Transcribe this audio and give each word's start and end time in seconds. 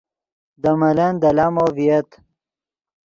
دے 0.61 0.71
ملن 0.79 1.13
دے 1.21 1.29
لامو 1.37 1.65
ڤییت 1.75 2.09